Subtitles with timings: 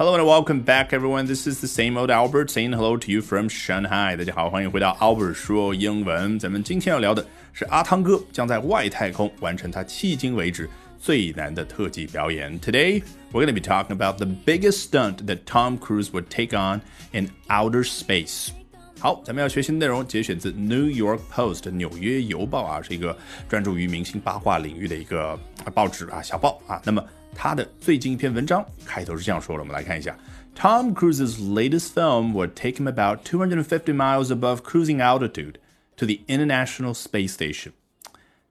[0.00, 1.26] Hello and welcome back, everyone.
[1.26, 4.16] This is the same old Albert saying hello to you from Shanghai.
[4.16, 6.38] 大家好，欢迎回到 Albert 说英文。
[6.38, 10.68] 咱们今天要聊的是阿汤哥将在外太空完成他迄今为止
[10.98, 12.60] 最难的特技表演。
[12.60, 13.02] Today,
[13.32, 16.82] we're going to be talking about the biggest stunt that Tom Cruise would take on
[17.12, 18.50] in outer space.
[18.98, 23.16] 好，咱们要学习的内容节选自《New York Post》纽约邮报啊，是一个
[23.48, 25.38] 专注于明星八卦领域的一个
[25.74, 26.80] 报纸啊，小报啊。
[26.82, 27.04] 那么
[27.34, 30.16] 他的最近一篇文章开头是这样说的，我们来看一下。
[30.54, 35.56] Tom Cruise's latest film would take him about 250 miles above cruising altitude
[35.96, 37.72] to the International Space Station.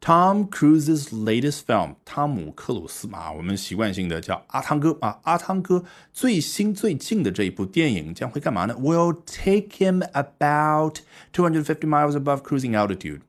[0.00, 8.76] Tom Cruise's latest film，汤姆克鲁斯啊，我们习惯性的叫阿汤哥啊，阿汤哥最新最近的这一部电影将会干嘛呢？
[8.76, 11.00] Will take him about
[11.32, 13.22] 250 miles above cruising altitude。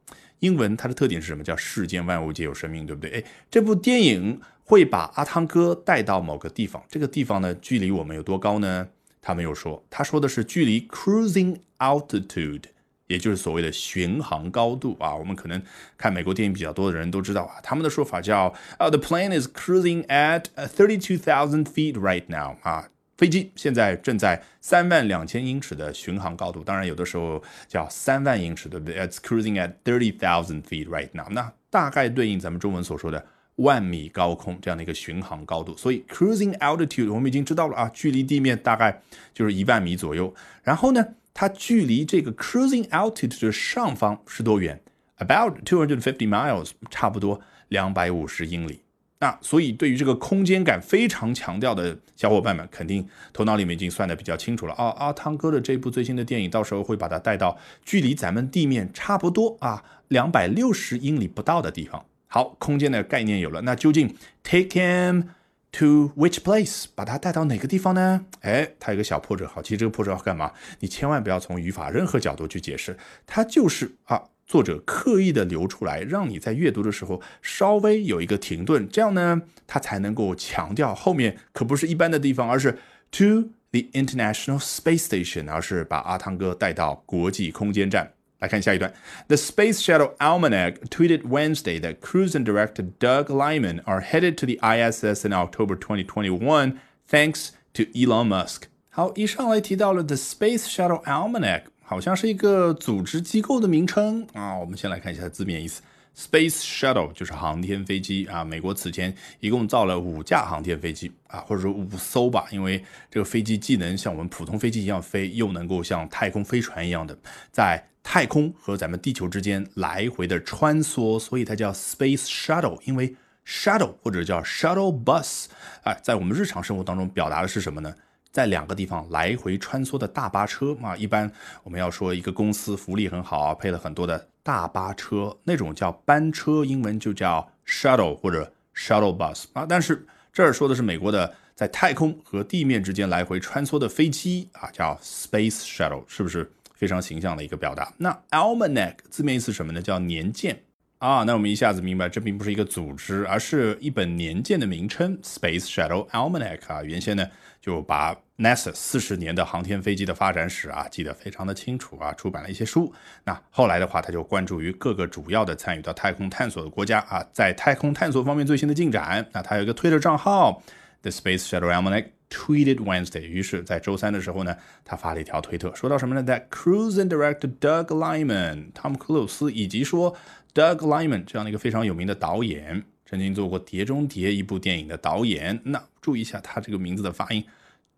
[0.44, 1.42] 英文它的特点是什么？
[1.42, 3.10] 叫世间万物皆有生命，对不对？
[3.12, 8.86] 哎，这部电影会把阿汤哥带到某个地方，这个地方呢，距离我们有多高呢？
[9.22, 12.64] 他没有说，他说的是距离 cruising altitude，
[13.06, 15.14] 也就是所谓的巡航高度啊。
[15.14, 15.62] 我们可能
[15.96, 30.62] 看美国电影比较多的人都知道啊，他们的说法叫啊，the plane is cruising at thirty two thousand feet right now 啊，飞机现在正在三万两千英尺的巡航高度，当然有的时候叫三万英尺，对不对？It's cruising at thirty thousand
[30.62, 33.26] feet right now，那大概对应咱们中文所说的。
[33.58, 39.00] 万米高空这样的一个巡航高度，所以 cruising altitude 我们已经知道了啊，距离地面大概
[39.32, 40.34] 就是一万米左右。
[40.64, 44.80] 然后呢，它距离这个 cruising altitude 的上方是多远
[45.18, 48.80] ？About two hundred fifty miles，差不多两百五十英里。
[49.24, 54.90] 那所以对于这个空间感非常强调的小伙伴们，肯定头脑里面已经算的比较清楚了啊。
[54.98, 62.04] 阿汤哥的这部最新的电影，到时候会把它带到距离咱们地面差不多啊两百六十英里不到的地方。
[62.26, 65.24] 好，空间的概念有了，那究竟 take him
[65.72, 68.26] to which place，把他带到哪个地方呢？
[68.42, 70.52] 哎，它有个小破折号，其实这个破折号干嘛？
[70.80, 72.94] 你千万不要从语法任何角度去解释，
[73.26, 82.71] 它就是啊，作者刻意的留出来，让你在阅读的时候稍微有一个停顿，这样呢，它才能够强调后面可不是一般的地方，而是
[83.11, 88.11] to the International Space Station，而是把阿汤哥带到国际空间站。
[88.39, 88.93] 来看下一段。
[89.27, 94.57] The Space Shuttle Almanac tweeted Wednesday that Cruise and director Doug Lyman are headed to the
[94.61, 98.63] ISS in October 2021, thanks to Elon Musk.
[98.89, 104.56] 好，一上来提到了 The Space Shuttle Almanac， 好像是一个组织机构的名称啊。
[104.56, 105.82] 我们先来看一下字面意思。
[106.16, 117.18] Space Shuttle 就是航天飞机啊，美国此前一共造了五架航天飞机啊，或者说五艘吧，因为这个飞机既能像我们普通飞机一样飞，又能够像太空飞船一样的
[117.50, 122.78] 在太空和咱们地球之间来回的穿梭，所以它叫 Space Shuttle。
[122.84, 125.46] 因为 Shuttle 或者叫 Shuttle Bus
[125.82, 127.92] 啊，在我们日常生活当中表达的是什么呢？
[128.34, 131.30] 在两个地方来回穿梭的大巴车啊，一般
[131.62, 139.64] 我们要说一个公司福利很好啊，配了很多的大巴车，那种叫班车，英文就叫 shuttle 或者 shuttle bus 啊。
[139.64, 147.94] 但是这儿说的是美国的在太空和地面之间来回穿梭的飞机啊，叫 space shuttle，是不是非常形象的一个表达？
[147.98, 149.80] 那 almanac 字面意思什么呢？
[149.80, 150.60] 叫年鉴。
[151.04, 156.82] 啊，那我们一下子明白，这并不是一个组织，而是一本年鉴的名称，Space Shuttle Almanac 啊。
[156.82, 157.28] 原先呢，
[157.60, 162.90] 就把 NASA 四十年的航天飞机的发展史啊记得非常的清楚啊，出版了一些书。
[163.24, 169.28] 那后来的话，他就关注于各个主要的参与到太空探索的国家啊，在太空探索方面最新的进展。
[169.32, 170.62] 那他有一个推特账号
[171.02, 173.20] ，The Space Shuttle Almanac tweeted Wednesday。
[173.20, 174.56] 于是，在周三的时候呢，
[174.86, 180.16] 他发了一条推特，说到什么呢？That Cruise and Director Doug Lyman，汤姆·克鲁斯以及说。
[180.54, 185.60] Doug Liman 这样的一个非常有名的导演，曾经做过《碟中谍》一部电影的导演。
[185.64, 187.44] 那注意一下他这个名字的发音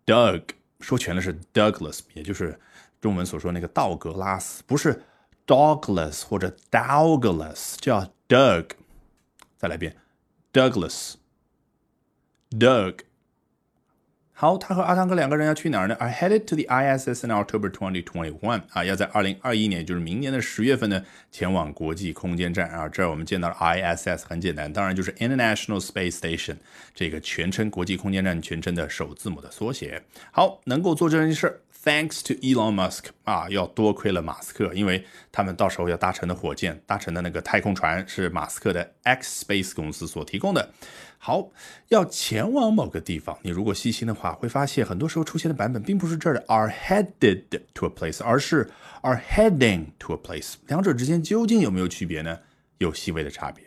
[0.05, 0.41] ，Doug
[0.79, 2.59] 说全了是 Douglas，也就是
[2.99, 5.03] 中文所说那个道格拉斯，不是
[5.45, 8.71] Douglas 或者 Douglas，叫 Doug。
[9.57, 9.95] 再来一遍
[10.51, 12.95] ，Douglas，Doug。
[14.39, 22.87] 好，他和阿汤哥两个人要去哪儿呢？Are headed to the ISS in October 2021啊，要在二零二一年，就是明年的十月份呢，前往国际空间站啊。
[22.87, 26.57] 这儿我们见到了 ISS，很简单，当然就是 International Space Station
[26.93, 30.03] 这个全称国际空间站全称的首字母的缩写。
[30.31, 40.69] 好，能够做这件事，Thanks to Elon Musk 啊，要多亏了马斯克，因为他们到时候要搭乘的火箭、搭乘的那个太空船是马斯克的 X Space 公司所提供的。
[41.27, 41.49] 好，
[41.89, 47.41] 要前往某个地方，你如果细心的话，会发现很多时候出现的版本并不是这儿的 are headed
[47.73, 48.69] to a place，而是
[49.01, 50.53] are heading to a place。
[50.67, 52.39] 两者之间究竟有没有区别呢？
[52.77, 53.65] 有细微的差别。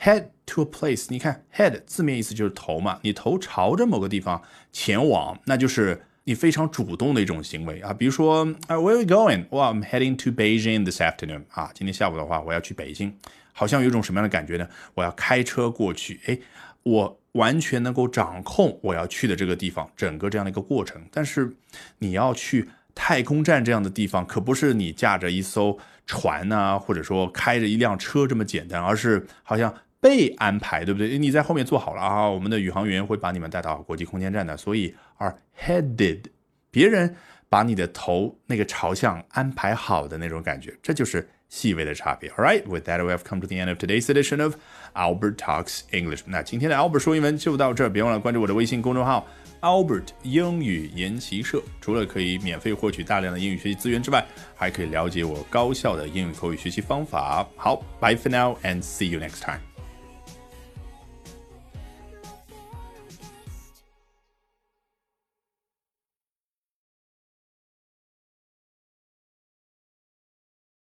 [0.00, 4.40] head to a place，你看 head 字面意思就是头嘛，你头朝着某个地方
[4.70, 7.92] 前往，那就是你非常主动的一种行为啊。
[7.92, 9.46] 比如说，Where are we going？
[9.50, 11.46] 哇，I'm heading to Beijing this afternoon。
[11.50, 13.12] 啊，今天下午的话，我要去北京，
[13.52, 14.68] 好像有一种什么样的感觉呢？
[14.94, 16.38] 我要开车过去，哎，
[16.82, 21.00] 我完全能够掌控我要去的这个地方，整个这样的一个过程。
[21.10, 21.50] 但是
[21.98, 29.72] 你要去太空站这样的地方，可不是你驾着一艘船呐，或者说开着一辆车这么简单，而是好像。
[30.02, 31.16] 被安排，对不对？
[31.16, 34.56] 你在后面坐好了啊，我们的宇航员会把你们带到国际空间站的。
[34.56, 36.24] 所以，are headed，
[36.72, 37.14] 别人
[37.48, 42.30] 把你的头那个朝向安排好的那种感觉，这就是细微的差别。
[42.30, 44.54] All right, with that, we have come to the end of today's edition of
[44.94, 46.20] Albert Talks English。
[46.24, 49.28] 那今天的 Albert 说英文就到这儿，别忘了关注我的微信公众号
[49.60, 51.62] Albert 英语研习社。
[51.78, 54.24] 除了可以免费获取大量的英语学习资源之外，
[54.56, 57.46] 还可以了解我高效的英语口语学习方法。
[57.54, 59.60] 好，bye for now and see you next time.